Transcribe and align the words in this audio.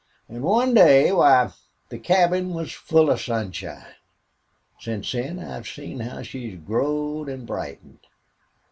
An' 0.27 0.41
one 0.41 0.73
day, 0.73 1.11
why, 1.11 1.51
the 1.89 1.99
cabin 1.99 2.55
was 2.55 2.73
full 2.73 3.11
of 3.11 3.21
sunshine!... 3.21 3.85
Since 4.79 5.11
then 5.11 5.37
I've 5.37 5.67
seen 5.67 5.99
how 5.99 6.23
she's 6.23 6.57
growed 6.57 7.29
an' 7.29 7.45
brightened. 7.45 7.99